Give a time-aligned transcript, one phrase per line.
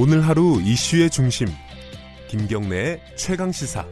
[0.00, 1.48] 오늘 하루 이슈의 중심
[2.28, 3.84] 김경래의 최강 시사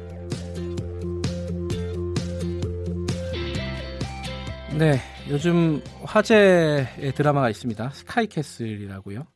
[4.79, 7.91] 네, 요즘 화제의 드라마가 있습니다.
[7.91, 9.27] 스카이캐슬이라고요.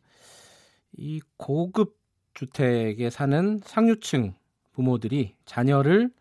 [0.97, 1.99] 이 고급
[2.35, 4.35] 주택에 사는 상류층
[4.71, 6.13] 부모들이 자녀를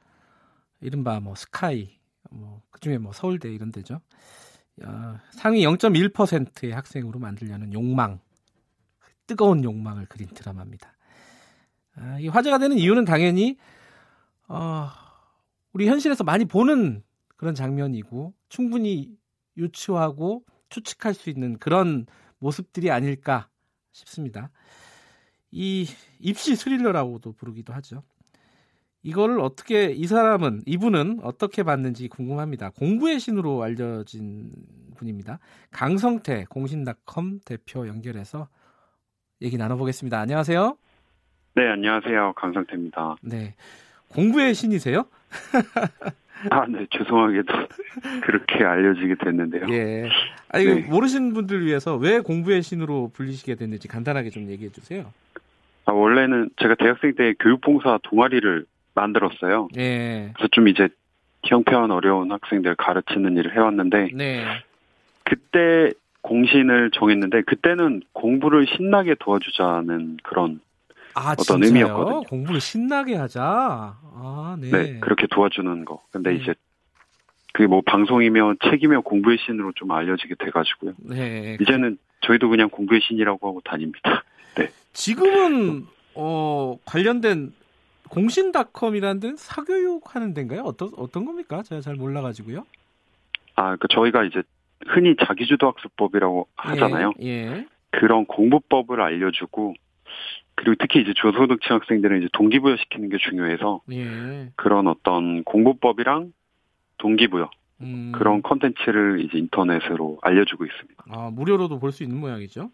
[0.81, 1.99] 이른바 뭐 스카이,
[2.31, 4.01] 뭐 그중에 뭐 서울대 이런 데죠.
[4.81, 8.19] 어, 상위 0.1%의 학생으로 만들려는 욕망,
[9.29, 10.91] 뜨거운 욕망을 그린 드라마입니다.
[11.97, 13.57] 아, 이 화제가 되는 이유는 당연히
[14.47, 14.89] 어,
[15.71, 17.03] 우리 현실에서 많이 보는
[17.37, 19.15] 그런 장면이고 충분히
[19.55, 22.07] 유추하고 추측할 수 있는 그런
[22.39, 23.49] 모습들이 아닐까
[23.91, 24.49] 싶습니다.
[25.51, 25.87] 이
[26.17, 28.01] 입시 스릴러라고도 부르기도 하죠.
[29.03, 32.71] 이거를 어떻게 이 사람은 이분은 어떻게 봤는지 궁금합니다.
[32.71, 34.51] 공부의 신으로 알려진
[34.95, 35.37] 분입니다.
[35.69, 38.49] 강성태 공신닷컴 대표 연결해서
[39.41, 40.19] 얘기 나눠보겠습니다.
[40.19, 40.77] 안녕하세요.
[41.55, 42.33] 네, 안녕하세요.
[42.33, 43.15] 강성태입니다.
[43.21, 43.55] 네,
[44.09, 45.05] 공부의 신이세요?
[46.51, 47.53] 아, 네, 죄송하게도
[48.23, 49.67] 그렇게 알려지게 됐는데요.
[49.71, 50.09] 예.
[50.49, 50.75] 아니, 네.
[50.81, 55.11] 모르시는 분들 위해서 왜 공부의 신으로 불리시게 됐는지 간단하게 좀 얘기해 주세요.
[55.85, 58.65] 아, 원래는 제가 대학생 때 교육봉사 동아리를
[58.95, 59.69] 만들었어요.
[59.77, 60.31] 예.
[60.33, 60.87] 그래서 좀 이제
[61.45, 64.45] 형편 어려운 학생들 가르치는 일을 해왔는데 네.
[65.23, 65.91] 그때
[66.29, 70.61] 공신을 정했는데 그때는 공부를 신나게 도와주자는 그런
[71.15, 71.65] 아, 어떤 진짜요?
[71.65, 72.21] 의미였거든요.
[72.21, 73.41] 공부를 신나게 하자.
[73.43, 74.69] 아, 네.
[74.69, 76.03] 네, 그렇게 도와주는 거.
[76.11, 76.35] 근데 음.
[76.35, 76.53] 이제
[77.51, 80.93] 그게 뭐 방송이며 책이며 공부의 신으로 좀 알려지게 돼가지고요.
[80.99, 81.57] 네.
[81.59, 84.23] 이제는 저희도 그냥 공부의 신이라고 하고 다닙니다.
[84.93, 87.53] 지금은 어, 관련된
[88.09, 90.61] 공신닷컴이라는 데는 사교육 하는 데인가요?
[90.61, 91.63] 어떤 어떤 겁니까?
[91.63, 92.65] 제가 잘 몰라 가지고요.
[93.55, 94.43] 아, 그 저희가 이제
[94.87, 97.13] 흔히 자기주도 학습법이라고 하잖아요.
[97.21, 97.27] 예.
[97.27, 97.65] 예.
[97.91, 99.73] 그런 공부법을 알려주고
[100.55, 104.49] 그리고 특히 이제 저소득층 학생들은 이제 동기부여 시키는 게 중요해서 예.
[104.55, 106.33] 그런 어떤 공부법이랑
[106.97, 107.49] 동기부여
[107.81, 108.11] 음.
[108.13, 111.03] 그런 컨텐츠를 이제 인터넷으로 알려주고 있습니다.
[111.09, 112.69] 아, 무료로도 볼 수 있는 모양이죠.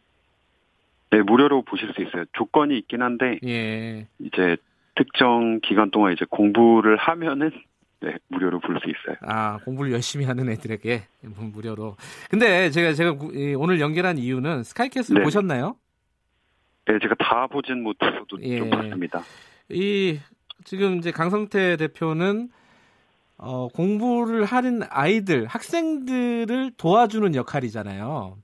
[1.12, 2.26] 네, 무료로 보실 수 있어요.
[2.34, 4.08] 조건이 있긴 한데 예.
[4.20, 4.58] 이제
[4.96, 7.52] 특정 기간 동안 이제 공부를 하면은
[8.06, 9.16] 네, 무료로 볼 수 있어요.
[9.22, 11.96] 아, 공부를 열심히 하는 애들에게 무료로.
[12.30, 13.16] 근데 제가 제가
[13.58, 15.24] 오늘 연결한 이유는 스카이캐슬 네.
[15.24, 15.76] 보셨나요?
[16.86, 18.60] 네, 제가 다 보진 못해서도 예.
[18.60, 19.24] 좀 봤습니다.
[19.70, 20.20] 이
[20.66, 22.50] 지금 이제 강성태 대표는
[23.38, 28.38] 어, 공부를 하는 아이들, 학생들을 도와주는 역할이잖아요.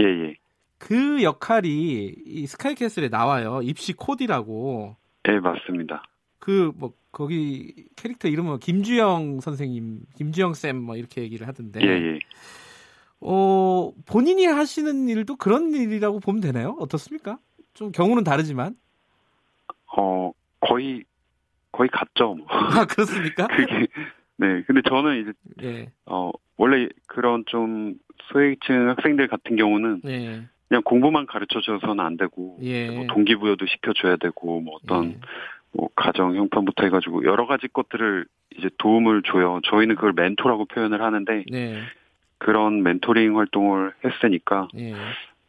[0.00, 0.34] 예, 예.
[0.78, 3.60] 그 역할이 이 스카이캐슬에 나와요.
[3.64, 4.96] 입시 코디라고.
[5.24, 6.04] 네, 맞습니다.
[6.40, 11.80] 그 뭐 거기 캐릭터 이름은 김주영 선생님, 김주영 쌤뭐 이렇게 얘기를 하던데.
[11.82, 12.18] 예, 예.
[13.20, 16.76] 어, 본인이 하시는 일도 그런 일이라고 보면 되나요?
[16.78, 17.38] 어떻습니까?
[17.74, 18.76] 좀 경우는 다르지만.
[19.96, 21.04] 어, 거의
[21.72, 22.34] 거의 같죠.
[22.34, 22.46] 뭐.
[22.48, 23.46] 아, 그렇습니까?
[23.48, 23.86] 그게
[24.36, 24.62] 네.
[24.66, 25.92] 근데 저는 이제 예.
[26.06, 27.94] 어 원래 그런 좀
[28.32, 30.42] 소외층 학생들 같은 경우는 예.
[30.68, 32.90] 그냥 공부만 가르쳐 줘서는 안 되고 예.
[32.90, 35.20] 뭐 동기부여도 시켜 줘야 되고 뭐 어떤 예.
[35.72, 38.26] 뭐 가정 형편부터 해가지고 여러 가지 것들을
[38.56, 39.60] 이제 도움을 줘요.
[39.64, 41.80] 저희는 그걸 멘토라고 표현을 하는데 네.
[42.38, 44.94] 그런 멘토링 활동을 했으니까 예.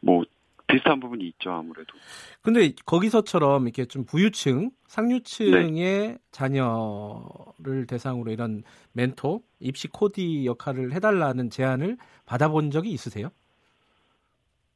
[0.00, 0.24] 뭐
[0.66, 1.92] 비슷한 부분이 있죠 아무래도.
[2.40, 8.62] 근데 거기서처럼 이렇게 좀 부유층, 상류층의 자녀를 대상으로 이런
[8.92, 11.96] 멘토, 입시 코디 역할을 해달라는 제안을
[12.26, 13.30] 받아본 적이 있으세요?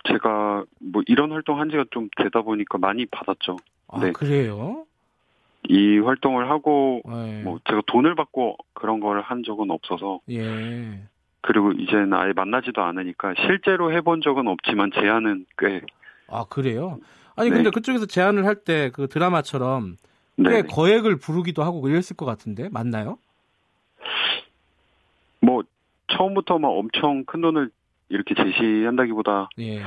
[0.08, 3.56] 제가 뭐 이런 활동 한 지가 좀 되다 보니까 많이 받았죠.
[3.88, 4.12] 아, 네.
[4.12, 4.86] 그래요?
[5.69, 7.43] 이 활동을 하고 예.
[7.43, 11.03] 뭐 제가 돈을 받고 그런 걸 한 적은 없어서 예.
[11.41, 15.81] 그리고 이제는 아예 만나지도 않으니까 실제로 해본 적은 없지만 제안은 꽤
[16.28, 16.99] 아, 그래요?
[17.37, 17.56] 아니, 네.
[17.56, 19.97] 근데 그쪽에서 제안을 할 때 그 드라마처럼
[20.38, 20.62] 꽤 네.
[20.62, 23.19] 거액을 부르기도 하고 그랬을 것 같은데, 맞나요?
[25.41, 25.62] 뭐
[26.09, 27.70] 처음부터 막 엄청 큰 돈을
[28.08, 29.82] 이렇게 제시한다기보다 예.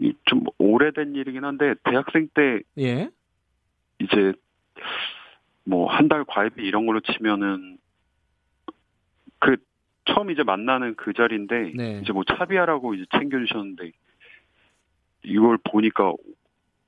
[0.00, 3.08] 이좀 오래된 일이긴 한데 대학생 때 예.
[4.00, 4.32] 이제
[5.64, 7.78] 뭐 한 달 과외비 이런 걸로 치면은
[9.38, 9.56] 그
[10.04, 12.00] 처음 이제 만나는 그 자리인데 네.
[12.02, 13.92] 이제 뭐 차비하라고 이제 챙겨주셨는데
[15.24, 16.12] 이걸 보니까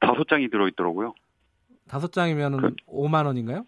[0.00, 1.14] 다섯 장이 들어있더라고요.
[1.88, 3.64] 다섯 장이면은 그- 5만 원인가요?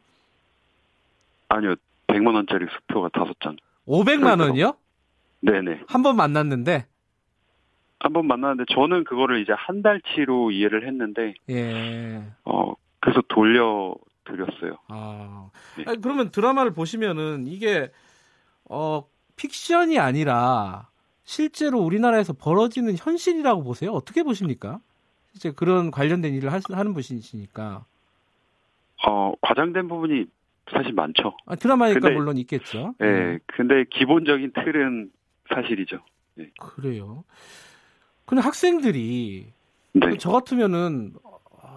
[1.48, 1.76] 아니요,
[2.08, 3.56] 100만 원짜리 수표가 다섯 장.
[3.86, 4.76] 500만 원이요?
[5.40, 5.82] 네네.
[5.86, 6.86] 한 번 만났는데,
[8.00, 12.22] 한 번 만났는데 저는 그거를 이제 한 달치로 이해를 했는데 예.
[12.44, 13.94] 어 그래서 돌려
[14.26, 14.78] 드렸어요.
[14.88, 15.50] 아.
[15.76, 15.84] 네.
[15.86, 17.90] 아니, 그러면 드라마를 보시면은 이게
[18.68, 19.04] 어
[19.36, 20.88] 픽션이 아니라
[21.24, 23.92] 실제로 우리나라에서 벌어지는 현실이라고 보세요.
[23.92, 24.80] 어떻게 보십니까?
[25.34, 27.84] 이제 그런 관련된 일을 하, 는 분이시니까.
[29.06, 30.26] 어, 과장된 부분이
[30.72, 31.36] 사실 많죠.
[31.44, 32.94] 아, 드라마니까 근데, 물론 있겠죠.
[33.00, 33.38] 예, 네.
[33.46, 35.10] 근데 기본적인 틀은
[35.54, 36.00] 사실이죠.
[36.34, 36.50] 네.
[36.58, 37.24] 그래요.
[38.24, 39.52] 근데 학생들이
[39.92, 40.18] 네.
[40.18, 41.14] 저 같으면은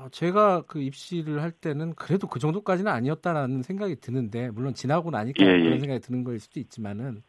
[0.02, 5.44] 아, 제가 그 입시를 할 때는 그래도 그 정도까지는 아니었다라는 생각이 드는데 물론 지나고 나니까
[5.44, 5.64] 예, 예.
[5.64, 7.22] 그런 생각이 드는 거일 수도 있지만은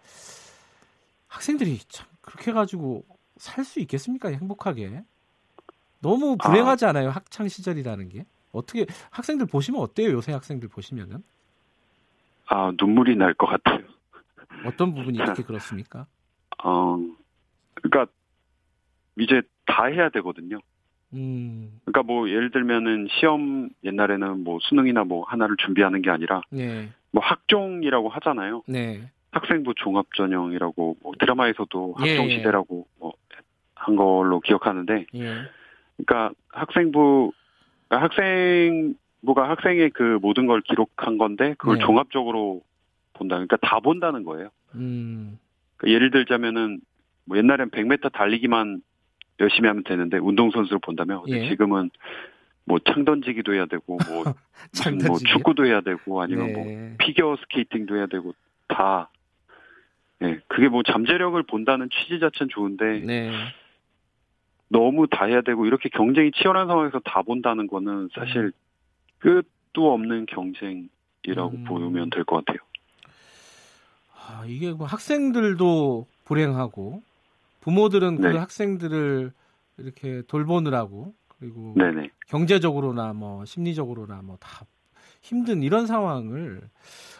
[1.26, 3.04] 학생들이 참 그렇게 가지고
[3.38, 5.02] 살 수 있겠습니까 행복하게?
[6.00, 6.90] 너무 불행하지 아.
[6.90, 8.24] 않아요 학창 시절이라는 게?
[8.52, 11.24] 어떻게 학생들 보시면 어때요 요새 학생들 보시면은?
[12.46, 13.84] 아 눈물이 날 것 같아요.
[14.64, 16.06] 어떤 부분이 이렇게 그렇습니까?
[16.62, 16.98] 어
[17.74, 18.12] 그러니까
[19.18, 20.60] 이제 다 해야 되거든요
[21.14, 21.80] 음.
[21.84, 26.88] 그러니까 뭐 예를 들면은 시험 옛날에는 뭐 수능이나 뭐 하나를 준비하는 게 아니라 네.
[27.10, 28.62] 뭐 학종이라고 하잖아요.
[28.66, 29.10] 네.
[29.32, 35.34] 학생부 종합 전형이라고 뭐 드라마에서도 예, 학종 시대라고 뭐한 걸로 기억하는데, 예.
[35.96, 37.32] 그러니까 학생부
[37.90, 41.84] 학생부가 학생의 그 모든 걸 기록한 건데 그걸 네.
[41.84, 42.62] 종합적으로
[43.12, 43.36] 본다.
[43.36, 44.48] 그러니까 다 본다는 거예요.
[44.74, 45.38] 음.
[45.76, 46.80] 그러니까 예를 들자면은
[47.24, 48.82] 뭐 옛날엔 100m 달리기만
[49.40, 51.48] 열심히 하면 되는데 운동선수를 본다면 예.
[51.48, 51.90] 지금은
[52.64, 54.24] 뭐창 던지기도 해야 되고 뭐,
[55.08, 55.18] 뭐.
[55.18, 56.94] 축구도 해야 되고 아니면 뭐 네.
[56.98, 58.34] 피겨 스케이팅도 해야 되고
[58.68, 59.08] 다
[60.22, 63.30] 예, 그게 뭐 잠재력을 본다는 취지 자체는 좋은데 네.
[64.68, 68.52] 너무 다 해야 되고 이렇게 경쟁이 치열한 상황에서 다 본다는 거는 사실
[69.18, 71.64] 끝도 없는 경쟁이라고 음.
[71.64, 72.58] 보면 될 것 같아요.
[74.14, 77.02] 아, 이게 뭐 학생들도 불행하고
[77.60, 78.38] 부모들은 그 네.
[78.38, 79.32] 학생들을
[79.78, 82.10] 이렇게 돌보느라고 그리고 네네.
[82.28, 84.66] 경제적으로나 뭐 심리적으로나 뭐 다
[85.22, 86.62] 힘든 이런 상황을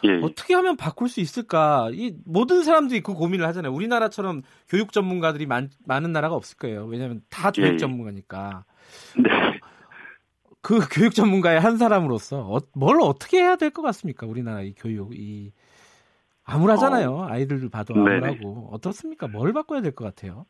[0.04, 0.20] 예.
[0.22, 1.90] 어떻게 하면 바꿀 수 있을까?
[1.92, 3.72] 이 모든 사람들이 그 고민을 하잖아요.
[3.74, 6.86] 우리나라처럼 교육 전문가들이 많, 많은 나라가 없을 거예요.
[6.86, 7.76] 왜냐하면 다 교육 예, 예.
[7.76, 8.64] 전문가니까.
[9.18, 9.30] 네.
[10.62, 14.26] 그 교육 전문가의 한 사람으로서 어, 뭘 어떻게 해야 될 것 같습니까?
[14.26, 15.52] 우리나라 이 교육 이
[16.44, 17.24] 암울하잖아요.
[17.28, 18.04] 아이들을 봐도 어.
[18.04, 18.26] 네네.
[18.26, 19.28] 암울하고 어떻습니까?
[19.28, 20.46] 뭘 바꿔야 될 것 같아요?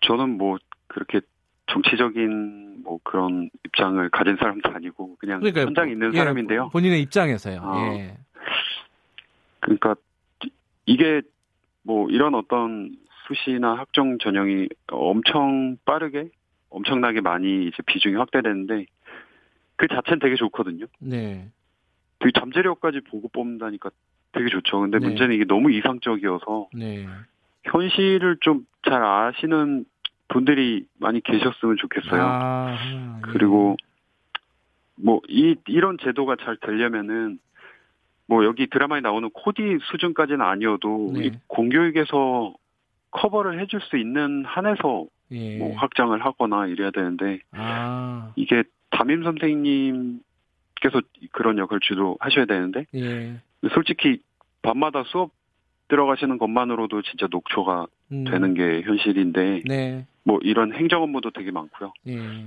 [0.00, 1.20] 저는 뭐 그렇게
[1.66, 6.68] 정치적인 뭐 그런 입장을 가진 사람도 아니고 그냥 현장에 있는 예, 사람인데요.
[6.70, 7.60] 본인의 입장에서요.
[7.62, 7.94] 아.
[7.96, 8.16] 예.
[9.60, 9.94] 그러니까
[10.86, 11.22] 이게
[11.82, 12.94] 뭐 이런 어떤
[13.26, 16.28] 수시나 학종 전형이 엄청 빠르게
[16.68, 18.84] 엄청나게 많이 이제 비중이 확대되는데
[19.76, 20.84] 그 자체는 되게 좋거든요.
[20.98, 21.50] 네.
[22.20, 23.90] 그 잠재력까지 보고 뽑는다니까
[24.34, 24.80] 되게 좋죠.
[24.80, 25.06] 근데 네.
[25.06, 27.06] 문제는 이게 너무 이상적이어서 네.
[27.64, 29.84] 현실을 좀 잘 아시는
[30.28, 32.22] 분들이 많이 계셨으면 좋겠어요.
[32.22, 33.20] 아, 예.
[33.22, 33.76] 그리고
[34.96, 37.38] 뭐 이 이런 제도가 잘 되려면은
[38.26, 41.26] 뭐 여기 드라마에 나오는 코디 수준까지는 아니어도 네.
[41.26, 42.54] 이 공교육에서
[43.10, 45.58] 커버를 해줄 수 있는 한에서 예.
[45.58, 50.20] 뭐 확장을 하거나 이래야 되는데 아, 이게 담임 선생님
[50.84, 51.00] 께서
[51.32, 53.40] 그런 역을 주도하셔야 되는데 예.
[53.72, 54.20] 솔직히
[54.60, 55.30] 밤마다 수업
[55.88, 60.06] 들어가시는 것만으로도 진짜 녹초가 음, 되는 게 현실인데 네.
[60.24, 61.92] 뭐 이런 행정 업무도 되게 많고요.
[62.08, 62.44] 예.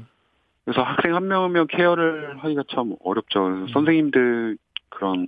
[0.65, 3.47] 그래서 학생 한 명 한 명 케어를 하기가 참 어렵죠.
[3.47, 3.67] 음.
[3.69, 4.57] 선생님들
[4.89, 5.27] 그런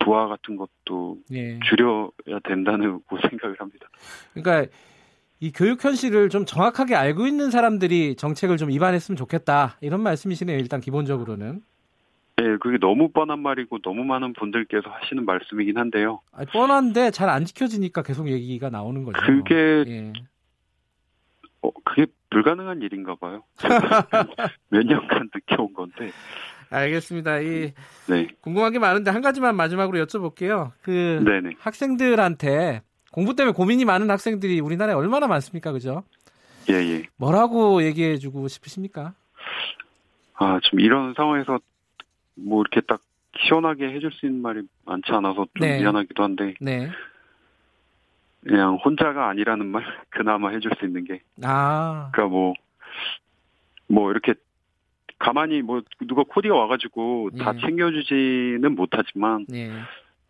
[0.00, 1.58] 부하 같은 것도 예.
[1.68, 3.86] 줄여야 된다는 고 생각을 합니다.
[4.34, 4.70] 그러니까
[5.40, 9.76] 이 교육 현실을 좀 정확하게 알고 있는 사람들이 정책을 좀 입안했으면 좋겠다.
[9.82, 10.58] 이런 말씀이시네요.
[10.58, 11.60] 일단 기본적으로는.
[12.40, 16.20] 예, 그게 너무 뻔한 말이고 너무 많은 분들께서 하시는 말씀이긴 한데요.
[16.32, 19.20] 아니, 뻔한데 잘 안 지켜지니까 계속 얘기가 나오는 거죠.
[19.20, 20.12] 그게 예.
[21.62, 23.42] 어, 그게 불가능한 일인가 봐요.
[24.70, 26.10] 몇 년간 느껴온 건데.
[26.70, 27.40] 알겠습니다.
[27.40, 27.72] 이
[28.08, 30.72] 네, 궁금한 게 많은데 한 가지만 마지막으로 여쭤볼게요.
[30.82, 31.56] 그 네네.
[31.58, 35.72] 학생들한테 공부 때문에 고민이 많은 학생들이 우리나라에 얼마나 많습니까?
[35.72, 36.04] 그죠?
[36.70, 37.02] 예, 예.
[37.16, 39.14] 뭐라고 얘기해 주고 싶으십니까?
[40.34, 41.58] 아, 좀 이런 상황에서
[42.44, 43.00] 뭐 이렇게 딱
[43.36, 45.78] 시원하게 해줄 수 있는 말이 많지 않아서 좀 네.
[45.80, 46.90] 미안하기도 한데 네.
[48.46, 52.10] 그냥 혼자가 아니라는 말 그나마 해줄 수 있는 게 아.
[52.12, 52.54] 그러니까 뭐,
[53.88, 54.34] 뭐, 이렇게,
[55.18, 57.60] 가만히 뭐, 누가 코디가 와가지고 다 예.
[57.60, 59.70] 챙겨주지는 못하지만, 네.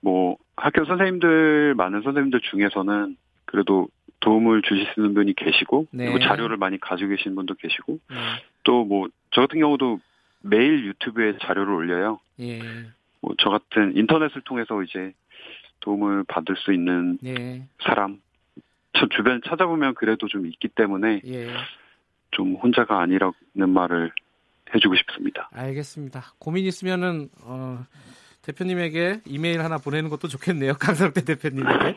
[0.01, 3.89] 뭐, 학교 선생님들, 많은 선생님들 중에서는 그래도
[4.21, 6.07] 도움을 주실 수 있는 분이 계시고, 네.
[6.07, 8.17] 그리고 자료를 많이 가지고 계신 분도 계시고, 네.
[8.65, 10.01] 또 뭐, 저 같은 경우도
[10.41, 12.21] 매일 유튜브에 자료를 올려요.
[12.41, 12.61] 예.
[13.21, 15.13] 뭐, 저 같은 인터넷을 통해서 이제
[15.81, 17.63] 도움을 받을 수 있는 예.
[17.83, 18.21] 사람,
[18.95, 21.49] 저 주변 찾아보면 그래도 좀 있기 때문에, 예.
[22.31, 23.33] 좀 혼자가 아니라는
[23.69, 24.13] 말을
[24.75, 25.49] 해주고 싶습니다.
[25.53, 26.35] 알겠습니다.
[26.39, 27.85] 고민 있으면은 어,
[28.43, 30.75] 대표님에게 이메일 하나 보내는 것도 좋겠네요.
[30.81, 31.97] 강성태 대표님에게.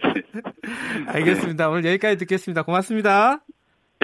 [1.07, 1.69] 알겠습니다.
[1.69, 2.63] 오늘 여기까지 듣겠습니다.
[2.63, 3.41] 고맙습니다.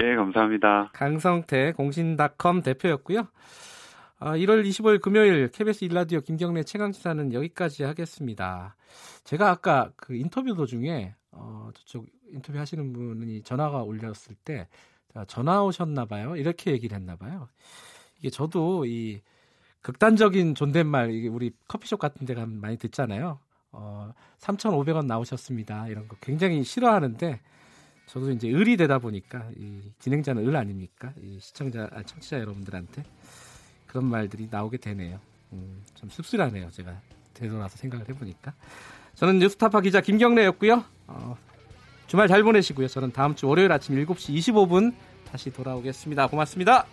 [0.02, 0.90] 예, 감사합니다.
[0.92, 3.28] 강성태 공신닷컴 대표였고요.
[4.20, 8.74] 아, 1월 25일 금요일 KBS 일라디오 김경래 최강시사는 여기까지 하겠습니다.
[9.22, 14.66] 제가 아까 그 인터뷰 도중에 어, 저쪽 인터뷰 하시는 분이 전화가 울렸을 때
[15.28, 16.34] 전화 오셨나 봐요.
[16.34, 17.48] 이렇게 얘기를 했나 봐요.
[18.18, 19.22] 이게 저도 이
[19.82, 23.38] 극단적인 존댓말 이게 우리 커피숍 같은 데 가면 많이 듣잖아요.
[23.70, 25.86] 어, 3,500원 나오셨습니다.
[25.86, 27.40] 이런 거 굉장히 싫어하는데
[28.06, 31.12] 저도 이제 을이 되다 보니까 이 진행자는 을 아닙니까?
[31.22, 33.04] 이 시청자, 아, 청취자 여러분들한테
[33.88, 35.18] 그런 말들이 나오게 되네요.
[35.52, 36.70] 음, 좀 씁쓸하네요.
[36.70, 36.94] 제가
[37.34, 38.52] 되돌아서 생각을 해보니까.
[39.14, 40.84] 저는 뉴스타파 기자 김경래였고요.
[41.08, 41.36] 어,
[42.06, 42.86] 주말 잘 보내시고요.
[42.86, 44.94] 저는 다음 주 월요일 아침 7시 25분
[45.30, 46.28] 다시 돌아오겠습니다.
[46.28, 46.86] 고맙습니다.